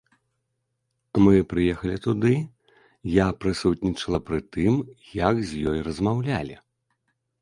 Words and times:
Мы 1.25 1.35
прыехалі 1.51 1.97
туды, 2.05 2.33
я 3.17 3.27
прысутнічала 3.45 4.19
пры 4.31 4.39
тым, 4.57 4.81
як 5.23 5.35
з 5.51 5.67
ёй 5.75 5.89
размаўлялі. 5.91 6.55